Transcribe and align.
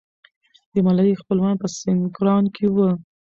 د 0.73 0.75
ملالۍ 0.85 1.13
خپلوان 1.21 1.55
په 1.61 1.67
سینګران 1.77 2.43
کې 2.55 2.65
وو. 2.75 2.89